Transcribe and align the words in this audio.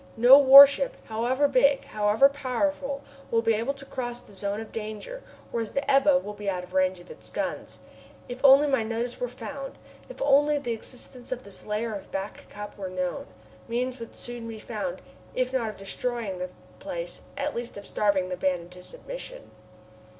No 0.17 0.39
warship, 0.39 0.95
however 1.09 1.47
big, 1.47 1.83
however 1.85 2.27
powerful, 2.27 3.03
will 3.29 3.43
be 3.43 3.53
able 3.53 3.75
to 3.75 3.85
cross 3.85 4.19
the 4.19 4.33
zone 4.33 4.59
of 4.59 4.71
danger, 4.71 5.21
whereas 5.51 5.73
the 5.73 5.87
Ebba 5.91 6.17
will 6.17 6.33
be 6.33 6.49
out 6.49 6.63
of 6.63 6.73
range 6.73 6.99
of 6.99 7.11
its 7.11 7.29
guns. 7.29 7.79
If 8.27 8.43
only 8.43 8.65
my 8.65 8.81
notice 8.81 9.19
were 9.19 9.27
found! 9.27 9.77
If 10.09 10.19
only 10.19 10.57
the 10.57 10.71
existence 10.73 11.31
of 11.31 11.43
this 11.43 11.67
lair 11.67 11.93
of 11.93 12.11
Back 12.11 12.49
Cup 12.49 12.79
were 12.79 12.89
known! 12.89 13.27
Means 13.67 13.99
would 13.99 14.15
soon 14.15 14.47
be 14.47 14.57
found, 14.57 15.03
if 15.35 15.53
not 15.53 15.69
of 15.69 15.77
destroying 15.77 16.39
the 16.39 16.49
place, 16.79 17.21
at 17.37 17.53
least 17.53 17.77
of 17.77 17.85
starving 17.85 18.29
the 18.29 18.37
band 18.37 18.61
into 18.61 18.81
submission! 18.81 19.51